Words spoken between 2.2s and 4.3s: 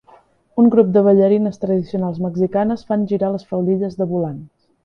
mexicanes fan girar les faldilles de